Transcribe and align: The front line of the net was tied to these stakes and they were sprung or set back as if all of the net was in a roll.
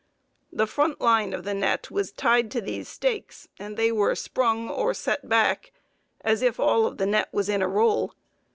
The 0.51 0.65
front 0.65 0.99
line 0.99 1.31
of 1.31 1.43
the 1.43 1.53
net 1.53 1.91
was 1.91 2.11
tied 2.11 2.49
to 2.53 2.59
these 2.61 2.87
stakes 2.89 3.47
and 3.59 3.77
they 3.77 3.91
were 3.91 4.15
sprung 4.15 4.67
or 4.67 4.95
set 4.95 5.29
back 5.29 5.71
as 6.21 6.41
if 6.41 6.59
all 6.59 6.87
of 6.87 6.97
the 6.97 7.05
net 7.05 7.29
was 7.31 7.49
in 7.49 7.61
a 7.61 7.67
roll. 7.67 8.15